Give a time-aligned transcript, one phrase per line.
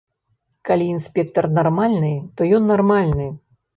[0.69, 3.29] Калі інспектар нармальны, то ён нармальны.